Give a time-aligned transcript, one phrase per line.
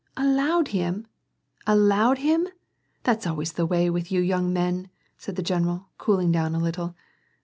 [0.17, 1.05] "Allowed him?
[1.67, 2.47] Allowed him?
[3.03, 4.89] That's always the way with you young men,"
[5.19, 6.95] said the general, cooling down a little.